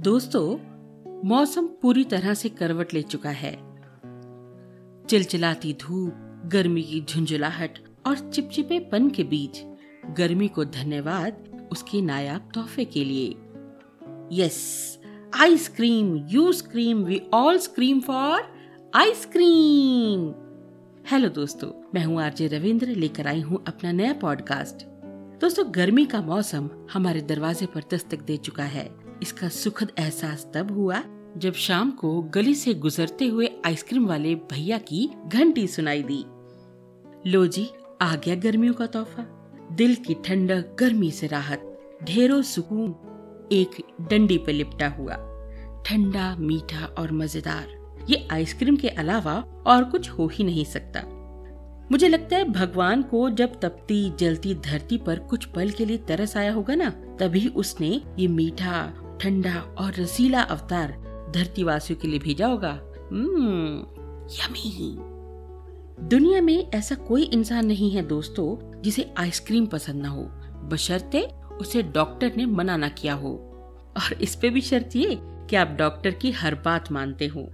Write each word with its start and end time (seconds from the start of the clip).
दोस्तों, 0.00 0.56
मौसम 1.28 1.66
पूरी 1.82 2.04
तरह 2.04 2.34
से 2.34 2.48
करवट 2.48 2.92
ले 2.94 3.02
चुका 3.02 3.30
है। 3.30 3.52
चिलचिलाती 5.06 5.72
धूप, 5.72 6.12
गर्मी 6.46 6.82
की 6.82 7.00
झुंझुलाहट 7.00 7.78
और 8.06 8.18
चिपचिपे 8.18 8.78
पन 8.78 9.10
के 9.10 9.24
बीच 9.24 9.60
गर्मी 10.16 10.48
को 10.48 10.64
धन्यवाद 10.64 11.68
उसके 11.72 12.00
नायाब 12.02 12.48
तोहफे 12.54 12.84
के 12.84 13.04
लिए। 13.04 13.34
Yes 14.32 14.60
ice cream 15.40 16.16
you 16.28 16.52
scream 16.52 17.04
we 17.04 17.20
all 17.34 17.58
scream 17.58 18.00
for 18.00 18.42
ice cream 18.94 20.26
hello 21.10 21.28
दोस्तों, 21.28 21.70
मैं 21.94 22.04
हूँ 22.04 22.22
आरजे 22.22 22.46
रविंद्र, 22.46 22.86
लेकर 22.86 23.26
आई 23.26 23.40
हूँ 23.40 23.64
अपना 23.68 23.92
नया 23.92 24.12
पॉडकास्ट 24.12 24.86
दोस्तों, 25.40 25.64
गर्मी 25.74 26.06
का 26.06 26.22
मौसम 26.22 26.70
हमारे 26.92 27.20
दरवाजे 27.20 27.66
पर 27.66 27.84
दस्तक 27.92 28.22
दे 28.22 28.36
चुका 28.36 28.64
है। 28.64 29.09
इसका 29.22 29.48
सुखद 29.48 29.92
एहसास 29.98 30.46
तब 30.54 30.70
हुआ 30.70 31.02
जब 31.36 31.52
शाम 31.52 31.90
को 31.90 32.22
गली 32.22 32.54
से 32.54 32.74
गुजरते 32.74 33.26
हुए 33.26 33.50
आइसक्रीम 33.66 34.06
वाले 34.06 34.34
भैया 34.34 34.78
की 34.78 35.10
घंटी 35.26 35.66
सुनाई 35.66 36.02
दी। 36.02 36.24
लो 37.30 37.46
जी, 37.46 37.68
आ 38.02 38.14
गया 38.16 38.34
गर्मियों 38.34 38.74
का 38.74 38.86
तोहफा। 38.86 39.22
दिल 39.72 39.94
की 39.94 40.14
ठंडक 40.14 40.76
गर्मी 40.78 41.10
से 41.10 41.26
राहत, 41.26 41.78
ढेरों 42.04 42.42
सुकून। 42.42 42.94
एक 43.52 43.82
डंडी 44.10 44.38
पर 44.38 44.52
लिपटा 44.52 44.88
हुआ। 44.88 45.14
ठंडा, 45.86 46.36
मीठा 46.36 46.84
और 46.98 47.12
मज़ेदार। 47.12 47.78
ये 48.10 48.28
आइसक्रीम 48.32 48.76
के 48.76 48.88
अलावा 48.88 49.34
और 49.66 49.84
कुछ 49.84 50.10
हो 50.10 50.26
ही 50.26 50.44
नहीं 50.44 50.64
सकता। 50.64 51.02
मुझे 51.92 52.08
लगता 52.08 52.36
है 52.36 52.44
भगवान 52.44 53.02
को 53.02 53.30
जब 53.30 53.60
तपती, 53.60 54.10
जलती 54.10 54.54
धरती 54.54 54.98
पर 54.98 55.18
कुछ 55.18 55.44
पल 55.44 55.70
के 55.70 55.84
लिए 55.84 55.98
तरस 55.98 56.36
आया 56.36 56.52
होगा 56.52 56.74
ना, 56.74 56.90
तभी 56.90 57.48
उसने 57.48 58.02
ये 58.18 58.28
मीठा 58.28 58.92
ठंडा 59.20 59.60
और 59.60 59.94
रसीला 59.94 60.42
अवतार 60.42 60.92
धरती 61.34 61.62
वासियों 61.62 62.00
के 62.00 62.08
लिए 62.08 62.18
भेजा 62.18 62.46
होगा। 62.46 62.80
यमी 64.32 64.70
हम्म, 64.70 66.08
दुनिया 66.08 66.40
में 66.40 66.70
ऐसा 66.70 66.94
कोई 66.94 67.22
इंसान 67.22 67.66
नहीं 67.66 67.90
है 67.90 68.02
दोस्तों 68.02 68.82
जिसे 68.82 69.14
आइसक्रीम 69.16 69.66
पसंद 69.66 70.02
ना 70.02 70.08
हो। 70.08 70.22
बशर्ते 70.68 71.20
उसे 71.60 71.82
डॉक्टर 71.82 72.32
ने 72.36 72.46
मना 72.46 72.76
ना 72.76 72.88
किया 72.88 73.14
हो। 73.14 73.34
और 73.96 74.12
इस 74.12 74.34
पे 74.34 74.50
भी 74.50 74.60
शर्त 74.60 74.96
ये 74.96 75.18
कि 75.22 75.56
आप 75.56 75.68
डॉक्टर 75.68 76.10
की 76.10 76.30
हर 76.30 76.54
बात 76.54 76.92
मानते 76.92 77.26
हो। 77.26 77.50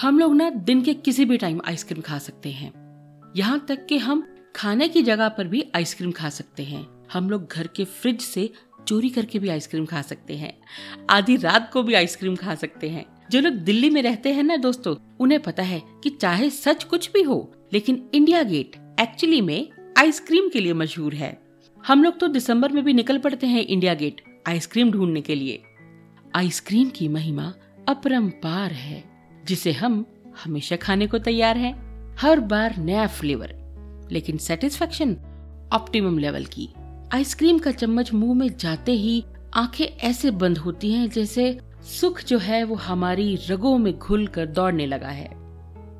हम 0.00 0.18
लोग 0.18 0.34
ना 0.34 0.50
दिन 0.50 0.82
के 0.82 0.94
किसी 0.94 1.24
भी 1.24 1.36
टाइम 1.36 1.60
आइसक्रीम 1.66 2.02
खा 2.02 2.18
सकते 2.18 2.50
हैं। 2.50 2.72
यहाँ 3.36 3.64
तक 3.68 3.86
कि 3.86 3.98
हम 3.98 4.36
खाने 4.56 4.88
की 4.88 5.02
जगह 5.02 5.28
पर 5.28 5.48
भी 5.48 5.70
आइसक्रीम 5.74 6.12
खा 6.12 6.28
सकते 6.28 6.62
हैं। 6.62 6.86
हम 7.12 7.30
लोग 7.30 7.48
घर 7.52 7.66
के 7.66 7.84
फ्रिज 7.84 8.20
से 8.20 8.52
चोरी 8.88 9.08
करके 9.08 9.38
भी 9.38 9.48
आइसक्रीम 9.48 9.86
खा 9.86 10.02
सकते 10.02 10.36
हैं। 10.36 10.52
आधी 11.10 11.36
रात 11.36 11.70
को 11.72 11.82
भी 11.82 11.94
आइसक्रीम 11.94 12.36
खा 12.36 12.54
सकते 12.54 12.88
हैं। 12.88 13.04
जो 13.30 13.40
लोग 13.40 13.52
दिल्ली 13.52 13.90
में 13.90 14.02
रहते 14.02 14.32
हैं 14.32 14.42
ना 14.42 14.56
दोस्तों, 14.56 14.96
उन्हें 15.20 15.40
पता 15.40 15.62
है 15.62 15.82
कि 16.02 16.10
चाहे 16.10 16.50
सच 16.50 16.84
कुछ 16.84 17.10
भी 17.12 17.22
हो, 17.22 17.52
लेकिन 17.72 18.10
इंडिया 18.14 18.42
गेट 18.42 18.76
एक्चुअली 19.00 19.40
में 19.40 19.68
आइसक्रीम 19.98 20.48
के 20.48 20.60
लिए 20.60 20.72
मशहूर 20.72 21.14
है। 21.14 21.42
हम 21.86 22.04
लोग 22.04 22.18
तो 22.18 22.28
दिसंबर 22.28 22.72
में 22.72 22.84
भी 22.84 22.92
निकल 22.92 23.18
पड़ते 23.18 23.46
हैं 23.46 23.64
इंडिया 23.64 23.94
गेट 23.94 24.20
आइसक्रीम 24.48 24.90
ढूँढने 24.90 25.20
के 25.20 25.34
लिए। 25.34 25.62
आइसक्रीम 26.34 26.88
की 26.88 27.08
महिमा 27.08 27.52
अपरंपार 27.88 28.72
है, 28.72 29.04
जिसे 29.44 29.72
हम 29.72 30.04
हमेशा 30.44 30.76
खाने 30.76 31.06
को 31.06 31.18
तैयार 31.18 31.56
हैं। 31.56 32.16
हर 32.18 32.40
बार 32.40 32.76
नया 32.76 33.06
फ्लेवर, 33.06 33.54
लेकिन 34.12 34.36
सेटिस्फेक्शन 34.36 35.16
ऑप्टिमम 35.72 36.18
लेवल 36.18 36.44
की। 36.44 36.68
आइसक्रीम 37.12 37.58
का 37.58 37.70
चम्मच 37.70 38.12
मुँह 38.12 38.34
में 38.34 38.56
जाते 38.56 38.92
ही 38.92 39.24
आँखें 39.54 39.84
ऐसे 39.84 40.30
बंद 40.30 40.58
होती 40.58 40.92
हैं 40.92 41.08
जैसे 41.10 41.58
सुख 42.00 42.22
जो 42.24 42.38
है 42.38 42.62
वो 42.64 42.74
हमारी 42.74 43.34
रगों 43.48 43.76
में 43.78 43.98
घुल 43.98 44.26
कर 44.26 44.46
दौड़ने 44.46 44.86
लगा 44.86 45.08
है। 45.08 45.26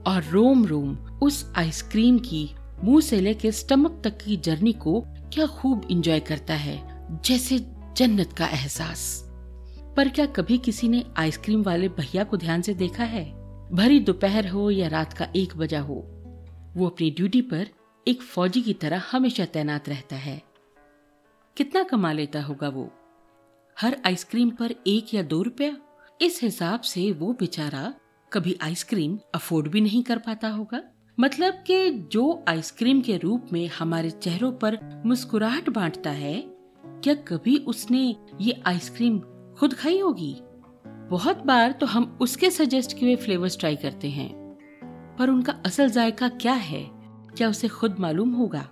और 0.06 0.24
रोम 0.30 0.64
रोम 0.66 0.94
उस 1.22 1.52
आइसक्रीम 1.56 2.18
की 2.18 2.48
मुँह 2.84 3.00
से 3.00 3.20
लेकर 3.20 3.50
स्टमक 3.50 4.00
तक 4.04 4.16
की 4.16 4.36
जर्नी 4.36 4.72
को 4.72 5.00
क्या 5.32 5.46
खूब 5.46 5.86
इंजॉय 5.90 6.20
करता 6.20 6.54
है, 6.54 6.80
जैसे 7.24 7.58
जन्नत 7.96 8.32
का 8.32 8.46
एहसास। 8.46 9.04
पर 9.96 10.08
क्या 10.08 10.26
कभी 10.26 10.58
किसी 10.58 10.88
ने 10.88 11.04
आइसक्रीम 11.16 11.62
वाले 11.62 11.88
भैया 11.88 12.24
को 12.24 12.36
ध्यान 12.36 12.62
से 12.62 12.74
देखा 12.74 13.04
है? 13.04 13.24
भरी 13.72 14.00
दोपहर 14.00 14.48
हो 14.48 14.70
या 14.70 14.88
रात 14.88 15.12
का 15.12 15.28
एक 15.36 15.56
बजा 15.56 15.80
हो, 15.80 15.94
वो 16.76 16.86
अपनी 16.86 17.10
ड्यूटी 17.10 17.42
पर 17.42 17.66
एक 18.06 18.22
फौजी 18.22 18.62
की 18.62 18.72
तरह 18.72 19.02
हमेशा 19.10 19.44
तैनात 19.44 19.88
रहता 19.88 20.16
है। 20.16 20.51
कितना 21.56 21.82
कमा 21.82 22.12
लेता 22.12 22.42
होगा 22.42 22.68
वो? 22.68 22.90
हर 23.80 23.96
आइसक्रीम 24.06 24.50
पर 24.50 24.74
एक 24.86 25.14
या 25.14 25.22
दो 25.22 25.42
रुपया? 25.42 25.76
इस 26.20 26.40
हिसाब 26.42 26.80
से 26.80 27.12
वो 27.12 27.32
बेचारा 27.32 27.94
कभी 28.32 28.58
आइसक्रीम 28.62 29.18
अफोर्ड 29.34 29.68
भी 29.68 29.80
नहीं 29.80 30.02
कर 30.02 30.18
पाता 30.18 30.48
होगा। 30.48 30.82
मतलब 31.20 31.54
कि 31.54 31.90
जो 31.90 32.44
आइसक्रीम 32.48 33.00
के 33.00 33.16
रूप 33.16 33.46
में 33.52 33.68
हमारे 33.68 34.10
चेहरों 34.10 34.52
पर 34.52 35.02
मुस्कुराहट 35.06 35.70
बांटता 35.70 36.10
है, 36.10 36.44
क्या 36.86 37.14
कभी 37.14 37.58
उसने 37.58 38.16
ये 38.40 38.62
आइसक्रीम 38.66 39.18
खुद 39.58 39.74
खाई 39.74 40.00
होगी? 40.00 40.36
बहुत 40.86 41.38
बार 41.38 41.72
तो 41.72 41.86
हम 41.86 42.18
उसके 42.20 42.50
सजेस्ट 42.50 42.98
किए 42.98 43.16
फ्लेवर्स 43.16 43.58
ट्राई 43.58 43.76
करते 43.76 44.10
हैं। 44.10 44.58
पर 45.18 45.30
उनका 45.30 45.52
असल 45.66 45.90
जायका 45.90 46.28
क्या 46.28 46.54
है? 46.54 46.90
क्या 47.36 47.48
उसे 47.48 47.68
खुद 47.68 47.96
मालूम 47.98 48.30
होगा? 48.30 48.62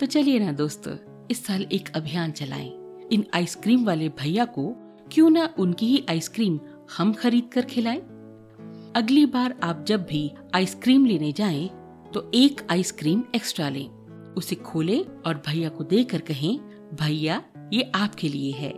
तो 0.00 0.06
चलिए 0.06 0.38
ना 0.38 0.52
दोस्तों 0.52 0.96
इस 1.30 1.46
साल 1.46 1.62
एक 1.62 1.88
अभियान 1.96 2.30
चलाएँ। 2.30 2.72
इन 3.12 3.24
आइसक्रीम 3.34 3.84
वाले 3.84 4.08
भैया 4.08 4.44
को 4.44 4.74
क्यों 5.12 5.30
ना 5.30 5.54
उनकी 5.58 5.86
ही 5.86 6.06
आइसक्रीम 6.10 6.60
हम 6.96 7.12
खरीद 7.12 7.48
कर 7.52 7.62
खिलाएँ? 7.62 8.00
अगली 8.96 9.26
बार 9.26 9.54
आप 9.62 9.84
जब 9.88 10.04
भी 10.04 10.32
आइसक्रीम 10.54 11.06
लेने 11.06 11.32
जाएँ, 11.32 11.68
तो 12.14 12.30
एक 12.34 12.66
आइसक्रीम 12.70 13.22
एक्स्ट्रा 13.34 13.68
लें। 13.68 13.88
उसे 14.34 14.56
खोलें 14.56 15.04
और 15.26 15.42
भैया 15.46 15.68
को 15.68 15.84
देकर 15.84 16.20
कहें 16.20 16.58
भैया 16.94 17.42
ये 17.72 17.92
आपके 17.94 18.28
लिए 18.28 18.52
है। 18.52 18.72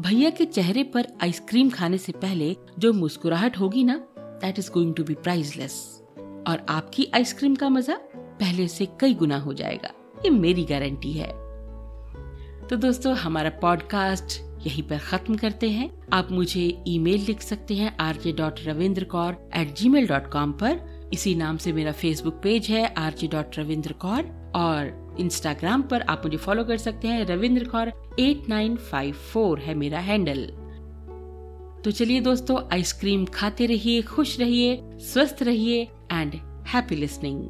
भैया 0.00 0.30
के 0.30 0.44
चेहरे 0.44 0.84
पर 0.84 1.06
आइसक्रीम 1.22 1.70
खाने 1.70 1.98
से 1.98 2.12
पहले 2.12 2.56
जो 2.78 2.92
मुस्कुराहट 2.92 3.58
होगी 3.58 3.84
ना 3.84 3.96
that 4.18 4.58
is 4.58 4.70
going 4.70 4.94
to 4.94 5.04
be 5.04 5.14
priceless 5.14 6.02
और 6.46 6.66
आपकी 6.68 7.10
आइसक्रीम 7.14 7.54
का 7.54 7.68
मज़ा 7.68 8.00
पहले 8.16 8.68
से 8.68 8.88
कई 9.00 9.14
गुना 9.14 9.38
हो 9.38 9.52
जाएगा। 9.52 9.92
ये 10.24 10.30
मेरी 10.30 10.64
गारंटी 10.64 11.12
है। 11.12 11.43
तो 12.70 12.76
दोस्तों, 12.76 13.14
हमारा 13.16 13.50
पॉडकास्ट 13.50 14.40
यहीं 14.66 14.82
पर 14.82 14.98
खत्म 14.98 15.34
करते 15.34 15.68
हैं। 15.70 15.90
आप 16.12 16.28
मुझे 16.32 16.84
ईमेल 16.88 17.24
लिख 17.26 17.40
सकते 17.40 17.74
हैं 17.74 17.96
R 18.00 18.16
J 18.16 18.32
dot 18.32 18.60
Ravindra 18.64 19.04
Kaur 19.04 19.36
at 19.56 19.74
Gmail 19.88 20.06
dot 20.06 20.30
com 20.30 20.52
पर। 20.52 21.10
इसी 21.12 21.34
नाम 21.34 21.56
से 21.56 21.72
मेरा 21.72 21.92
फेसबुक 21.92 22.40
पेज 22.42 22.66
है 22.66 22.94
R 22.94 23.12
J 23.12 23.26
dot 23.26 23.58
Ravindra 23.58 23.92
Kaur 23.92 24.52
और 24.54 25.16
इंस्टाग्राम 25.20 25.82
पर 25.82 26.02
आप 26.02 26.22
मुझे 26.24 26.36
फॉलो 26.36 26.64
कर 26.64 26.76
सकते 26.76 27.08
हैं 27.08 27.24
Ravindra 27.26 27.64
Kaur 27.64 27.92
at 28.18 28.48
nine 28.48 28.76
five 28.76 29.14
four 29.32 29.58
है 29.58 29.74
मेरा 29.74 29.98
हैंडल 29.98 30.46
तो 31.84 31.90
चलिए 31.90 32.20
दोस्तों 32.20 32.58
आइसक्रीम 32.72 33.24
खाते 33.24 33.66
रहिए, 33.66 34.02
खुश 34.02 34.38
रहिए, 34.40 34.80
स्वस्थ 34.84 35.42
रहिए 35.42 35.82
एंड 36.12 36.34
हैप्पी 36.68 36.96
लिसनिंग 36.96 37.48